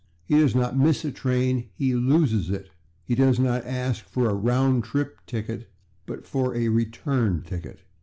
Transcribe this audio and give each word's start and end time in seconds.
He 0.25 0.39
does 0.39 0.55
not 0.55 0.73
/miss/ 0.75 1.05
a 1.05 1.11
train; 1.11 1.69
he 1.75 1.91
/loses/ 1.91 2.49
it. 2.49 2.71
He 3.05 3.13
does 3.13 3.37
not 3.39 3.63
ask 3.67 4.03
for 4.05 4.27
a 4.27 4.33
/round 4.33 4.81
trip/ 4.83 5.21
ticket, 5.27 5.69
but 6.07 6.25
for 6.25 6.55
a 6.55 6.69
/return/ 6.69 7.45
ticket. 7.45 7.81